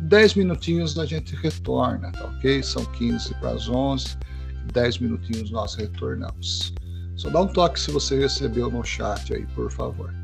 10 0.00 0.34
minutinhos 0.34 0.98
a 0.98 1.06
gente 1.06 1.34
retorna, 1.36 2.10
tá 2.12 2.24
ok? 2.24 2.62
São 2.62 2.84
15 2.84 3.34
para 3.34 3.50
as 3.50 3.68
11, 3.68 4.16
10 4.72 4.98
minutinhos 4.98 5.50
nós 5.50 5.74
retornamos. 5.74 6.74
Só 7.16 7.28
dá 7.28 7.42
um 7.42 7.48
toque 7.48 7.78
se 7.78 7.90
você 7.90 8.18
recebeu 8.18 8.70
no 8.70 8.82
chat 8.82 9.34
aí, 9.34 9.46
por 9.54 9.70
favor. 9.70 10.19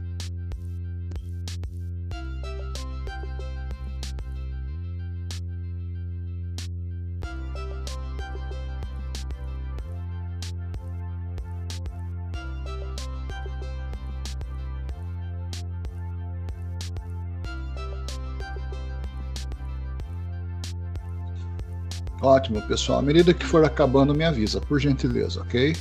Ótimo, 22.20 22.62
pessoal. 22.62 22.98
À 23.00 23.02
medida 23.02 23.34
que 23.34 23.44
for 23.44 23.64
acabando, 23.64 24.14
me 24.14 24.24
avisa, 24.24 24.60
por 24.60 24.80
gentileza, 24.80 25.42
ok? 25.42 25.76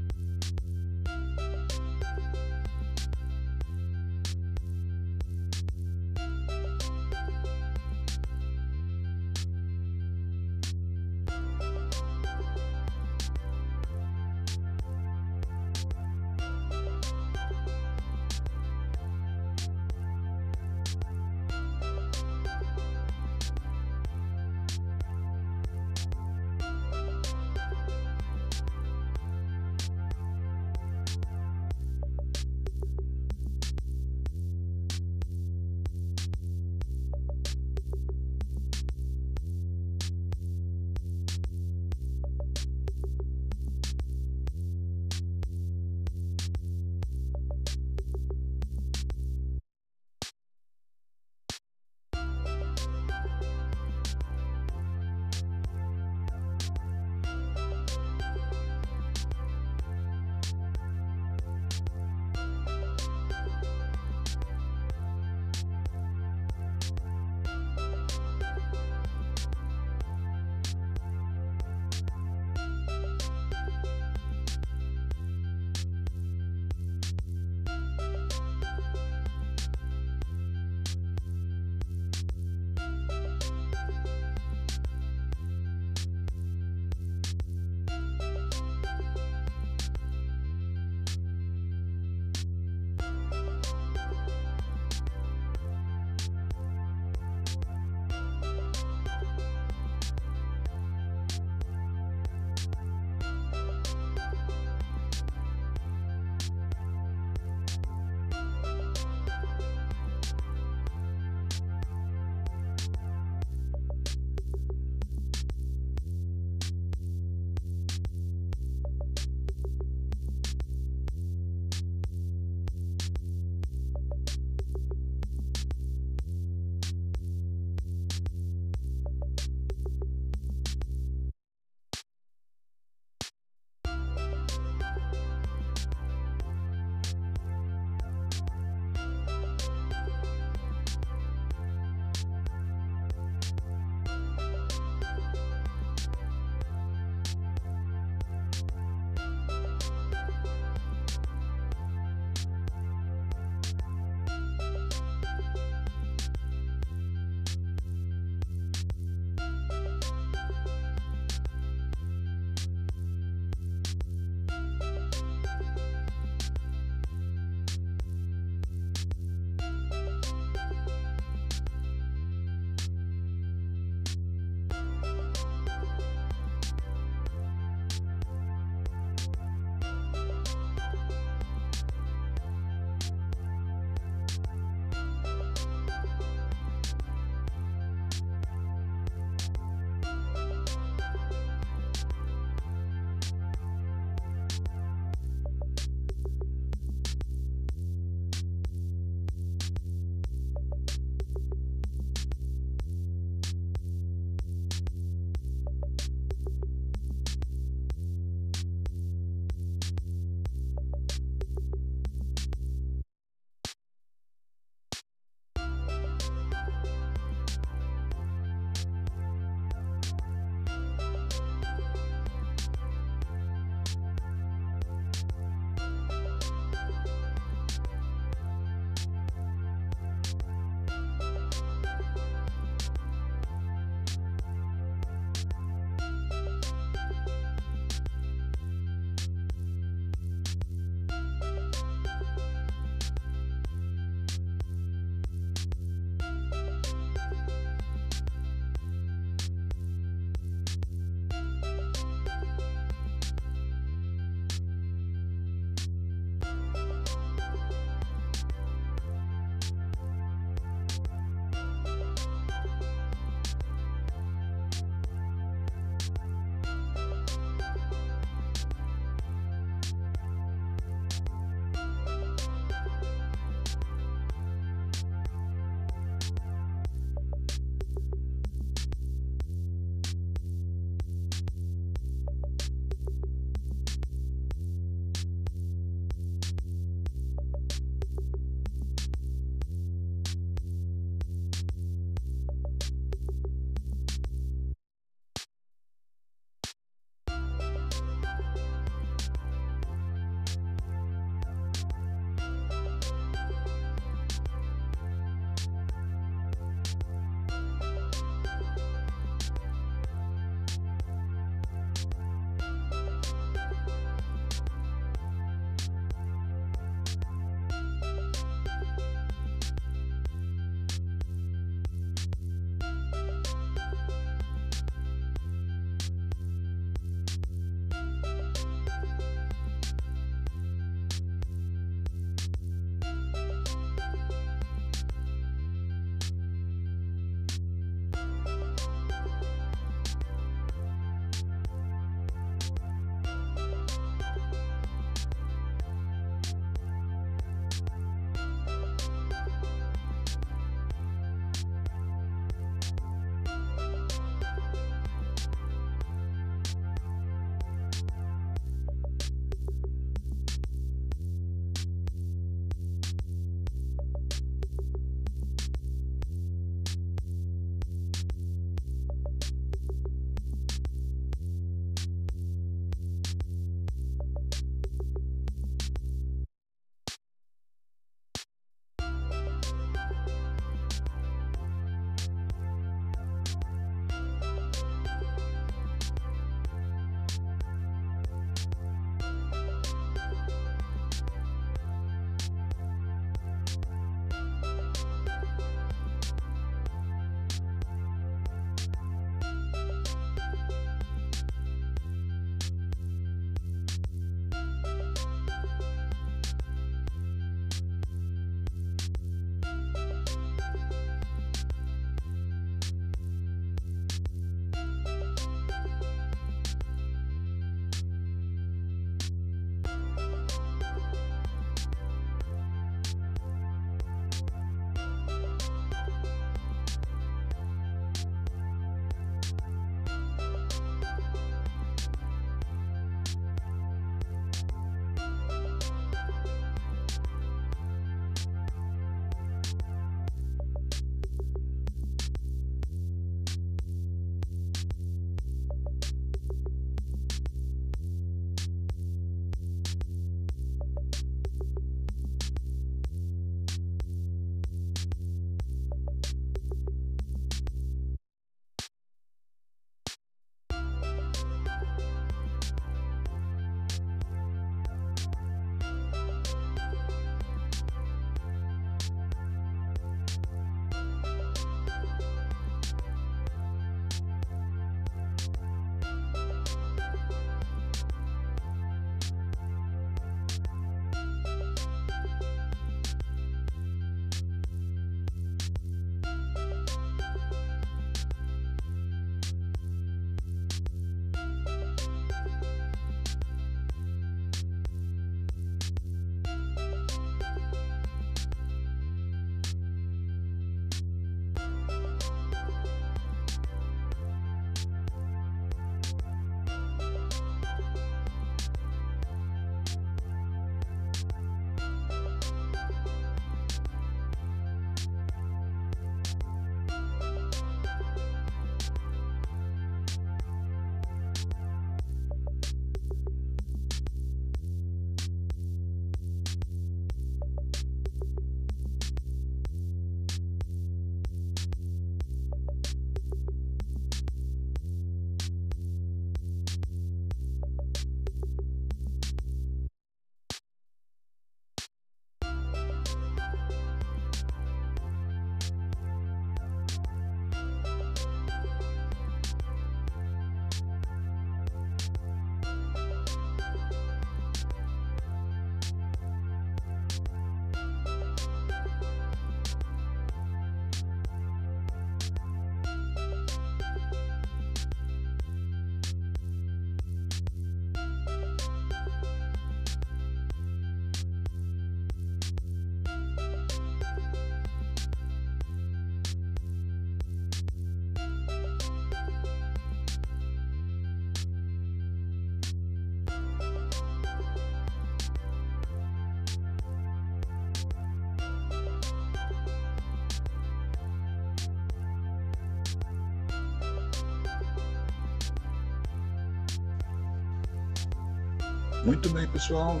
Muito 599.04 599.28
bem, 599.28 599.46
pessoal. 599.48 600.00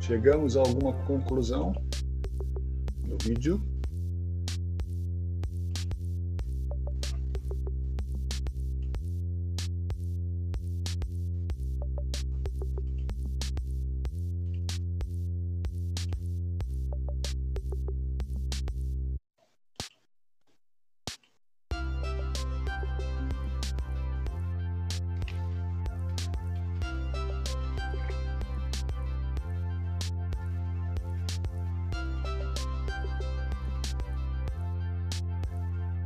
Chegamos 0.00 0.56
a 0.56 0.60
alguma 0.60 0.92
conclusão 1.04 1.72
no 3.04 3.18
vídeo. 3.20 3.60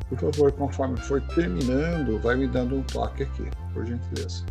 Por 0.09 0.19
favor, 0.19 0.53
conforme 0.53 0.97
for 1.01 1.21
terminando, 1.35 2.19
vai 2.21 2.37
me 2.37 2.47
dando 2.47 2.77
um 2.77 2.83
toque 2.83 3.25
aqui, 3.25 3.51
por 3.73 3.85
gentileza. 3.85 4.45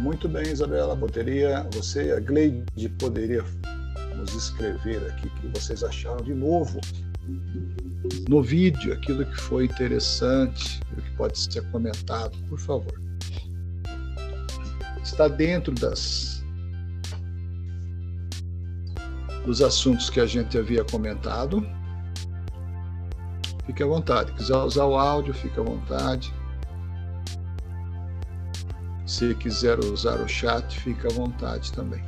Muito 0.00 0.26
bem, 0.30 0.44
Isabela. 0.44 0.96
Poderia, 0.96 1.68
você 1.74 2.06
e 2.06 2.12
a 2.12 2.20
Gleide 2.20 2.88
poderia 2.98 3.44
nos 4.16 4.34
escrever 4.34 5.06
aqui 5.10 5.26
o 5.26 5.30
que 5.30 5.48
vocês 5.48 5.84
acharam 5.84 6.24
de 6.24 6.32
novo 6.32 6.80
no 8.26 8.42
vídeo, 8.42 8.94
aquilo 8.94 9.26
que 9.26 9.36
foi 9.42 9.66
interessante, 9.66 10.80
o 10.96 11.02
que 11.02 11.10
pode 11.16 11.38
ser 11.38 11.70
comentado, 11.70 12.34
por 12.48 12.58
favor. 12.58 12.98
Está 15.02 15.28
dentro 15.28 15.74
das 15.74 16.42
dos 19.44 19.60
assuntos 19.60 20.08
que 20.08 20.20
a 20.20 20.26
gente 20.26 20.56
havia 20.56 20.82
comentado. 20.82 21.66
Fique 23.66 23.82
à 23.82 23.86
vontade. 23.86 24.32
Quiser 24.32 24.56
usar 24.56 24.86
o 24.86 24.96
áudio, 24.96 25.34
fique 25.34 25.60
à 25.60 25.62
vontade. 25.62 26.32
Se 29.20 29.34
quiser 29.34 29.78
usar 29.80 30.18
o 30.22 30.26
chat, 30.26 30.80
fica 30.80 31.08
à 31.08 31.12
vontade 31.12 31.70
também. 31.74 32.02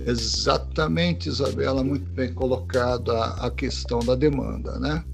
Exatamente, 0.00 1.28
Isabela, 1.28 1.84
muito 1.84 2.10
bem 2.10 2.34
colocado 2.34 3.12
a, 3.12 3.46
a 3.46 3.50
questão 3.52 4.00
da 4.00 4.16
demanda, 4.16 4.76
né? 4.80 5.04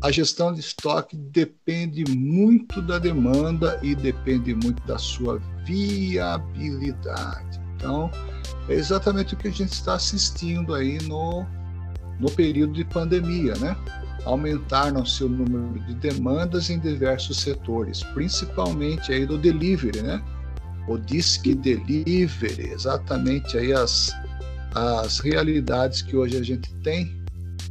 A 0.00 0.12
gestão 0.12 0.52
de 0.52 0.60
estoque 0.60 1.16
depende 1.16 2.04
muito 2.08 2.80
da 2.80 2.98
demanda 2.98 3.80
e 3.82 3.94
depende 3.94 4.54
muito 4.54 4.80
da 4.86 4.96
sua 4.96 5.40
viabilidade. 5.64 7.60
Então, 7.74 8.10
é 8.68 8.74
exatamente 8.74 9.34
o 9.34 9.36
que 9.36 9.48
a 9.48 9.52
gente 9.52 9.72
está 9.72 9.94
assistindo 9.94 10.74
aí 10.74 10.98
no, 11.02 11.44
no 12.20 12.30
período 12.30 12.74
de 12.74 12.84
pandemia, 12.84 13.54
né? 13.56 13.76
Aumentaram-se 14.24 15.24
o 15.24 15.28
número 15.28 15.80
de 15.86 15.94
demandas 15.94 16.70
em 16.70 16.78
diversos 16.78 17.40
setores, 17.40 18.02
principalmente 18.14 19.12
aí 19.12 19.26
do 19.26 19.36
delivery, 19.36 20.02
né? 20.02 20.22
O 20.86 20.96
disque 20.96 21.54
delivery, 21.54 22.70
exatamente 22.70 23.58
aí 23.58 23.72
as, 23.72 24.12
as 24.74 25.18
realidades 25.18 26.02
que 26.02 26.16
hoje 26.16 26.36
a 26.36 26.42
gente 26.42 26.72
tem 26.82 27.17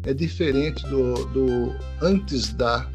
é 0.07 0.13
diferente 0.13 0.87
do, 0.87 1.25
do 1.25 1.75
antes 2.01 2.53
da 2.53 2.89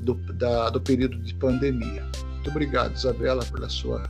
do, 0.00 0.14
da, 0.34 0.68
do 0.68 0.80
período 0.80 1.16
de 1.20 1.32
pandemia. 1.34 2.04
Muito 2.34 2.50
obrigado, 2.50 2.94
Isabela, 2.94 3.44
pela 3.46 3.68
sua 3.68 4.02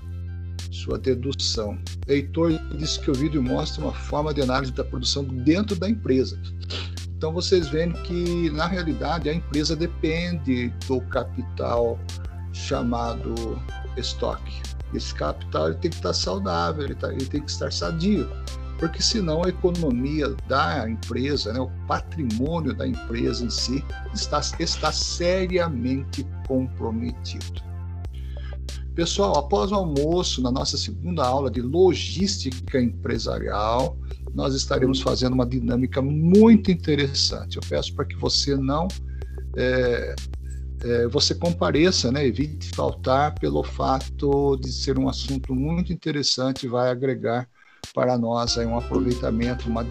sua 0.73 0.99
dedução. 0.99 1.79
Heitor 2.09 2.53
disse 2.77 2.99
que 2.99 3.11
o 3.11 3.15
vídeo 3.15 3.41
mostra 3.41 3.85
uma 3.85 3.93
forma 3.93 4.35
de 4.35 4.43
análise 4.43 4.73
da 4.73 4.83
produção 4.83 5.23
dentro 5.23 5.77
da 5.77 5.89
empresa. 5.89 6.41
Então 7.17 7.33
vocês 7.33 7.69
veem 7.69 7.93
que 7.93 8.51
na 8.51 8.67
realidade 8.67 9.29
a 9.29 9.35
empresa 9.35 9.77
depende 9.77 10.73
do 10.89 11.01
capital 11.03 11.99
chamado 12.53 13.61
estoque. 13.97 14.63
Esse 14.93 15.15
capital 15.15 15.69
ele 15.69 15.77
tem 15.77 15.91
que 15.91 15.97
estar 15.97 16.13
saudável, 16.13 16.85
ele, 16.85 16.95
tá, 16.95 17.13
ele 17.13 17.27
tem 17.27 17.43
que 17.43 17.51
estar 17.51 17.73
sadio 17.73 18.29
porque 18.79 19.03
senão 19.03 19.45
a 19.45 19.49
economia 19.49 20.29
da 20.49 20.89
empresa, 20.89 21.53
né, 21.53 21.61
o 21.61 21.71
patrimônio 21.87 22.75
da 22.75 22.87
empresa 22.87 23.45
em 23.45 23.51
si, 23.51 23.85
está, 24.13 24.41
está 24.59 24.93
seriamente 24.93 26.27
comprometido. 26.47 27.63
Pessoal, 28.95 29.37
após 29.37 29.73
o 29.73 29.75
almoço, 29.75 30.41
na 30.41 30.53
nossa 30.53 30.77
segunda 30.77 31.25
aula 31.25 31.51
de 31.51 31.61
logística 31.61 32.81
empresarial, 32.81 33.99
nós 34.33 34.55
estaremos 34.55 35.01
fazendo 35.01 35.33
uma 35.33 35.47
dinâmica 35.47 36.01
muito 36.01 36.71
interessante. 36.71 37.57
Eu 37.57 37.63
peço 37.69 37.95
para 37.95 38.05
que 38.05 38.17
você 38.17 38.57
não 38.57 38.87
é, 39.57 40.15
é, 40.83 41.07
você 41.09 41.35
compareça, 41.35 42.13
né? 42.13 42.27
evite 42.27 42.71
faltar 42.75 43.35
pelo 43.39 43.63
fato 43.63 44.57
de 44.57 44.73
ser 44.73 44.99
um 44.99 45.09
assunto 45.09 45.55
muito 45.55 45.93
interessante, 45.93 46.69
vai 46.69 46.91
agregar 46.91 47.49
para 47.95 48.19
nós 48.19 48.59
aí 48.59 48.67
um 48.67 48.77
aproveitamento, 48.77 49.69
uma, 49.71 49.87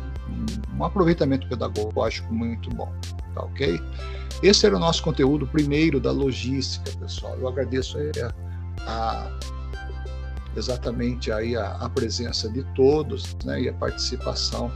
um 0.77 0.83
aproveitamento 0.83 1.47
pedagógico 1.47 2.31
muito 2.31 2.69
bom, 2.69 2.93
tá 3.33 3.43
ok? 3.43 3.81
Esse 4.43 4.65
era 4.65 4.75
o 4.75 4.79
nosso 4.79 5.01
conteúdo 5.01 5.47
primeiro 5.47 6.01
da 6.01 6.11
logística, 6.11 6.91
pessoal. 6.99 7.37
Eu 7.37 7.47
agradeço 7.47 7.97
a, 7.97 8.33
a 8.85 9.39
exatamente 10.55 11.31
aí 11.31 11.55
a, 11.55 11.77
a, 11.77 11.89
presença 11.89 12.49
de 12.49 12.63
todos, 12.75 13.35
né, 13.45 13.61
e 13.61 13.69
a 13.69 13.73
participação 13.73 14.69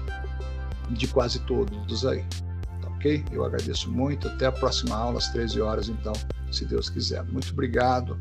de 0.90 1.06
quase 1.08 1.40
todos 1.42 2.06
aí, 2.06 2.24
tá 2.82 2.88
ok? 2.88 3.26
Eu 3.32 3.44
agradeço 3.44 3.92
muito. 3.92 4.30
Até 4.30 4.46
a 4.46 4.52
próxima 4.54 4.96
aula 4.96 5.18
às 5.18 5.28
13 5.30 5.60
horas, 5.60 5.90
então, 5.90 6.14
se 6.50 6.64
Deus 6.64 6.90
quiser. 6.90 7.24
Muito 7.26 7.52
obrigado. 7.52 8.18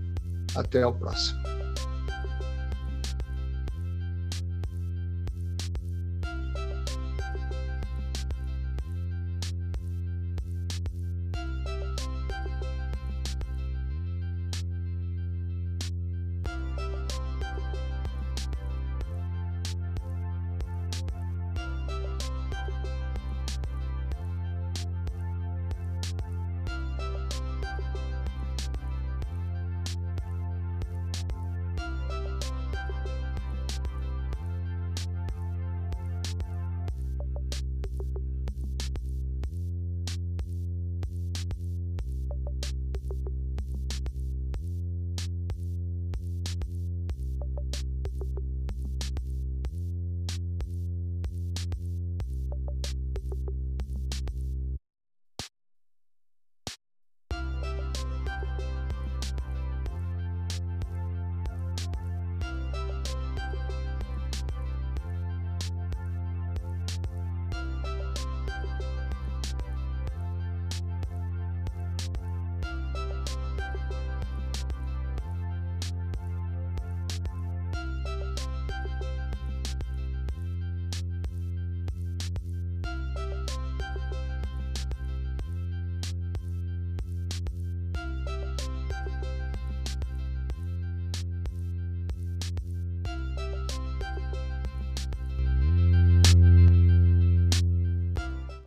Até 0.56 0.84
o 0.84 0.92
próximo. 0.92 1.55